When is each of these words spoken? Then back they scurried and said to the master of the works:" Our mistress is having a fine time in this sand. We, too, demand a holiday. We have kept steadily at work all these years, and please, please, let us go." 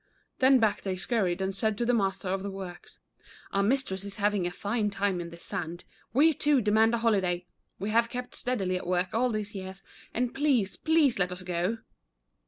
Then 0.39 0.57
back 0.57 0.81
they 0.81 0.95
scurried 0.95 1.41
and 1.41 1.53
said 1.55 1.77
to 1.77 1.85
the 1.85 1.93
master 1.93 2.29
of 2.29 2.41
the 2.41 2.49
works:" 2.49 2.97
Our 3.53 3.61
mistress 3.61 4.03
is 4.03 4.15
having 4.15 4.47
a 4.47 4.51
fine 4.51 4.89
time 4.89 5.21
in 5.21 5.29
this 5.29 5.43
sand. 5.45 5.83
We, 6.11 6.33
too, 6.33 6.59
demand 6.59 6.95
a 6.95 6.97
holiday. 6.97 7.45
We 7.77 7.91
have 7.91 8.09
kept 8.09 8.33
steadily 8.33 8.77
at 8.77 8.87
work 8.87 9.09
all 9.13 9.29
these 9.29 9.53
years, 9.53 9.83
and 10.11 10.33
please, 10.33 10.75
please, 10.75 11.19
let 11.19 11.31
us 11.31 11.43
go." 11.43 11.77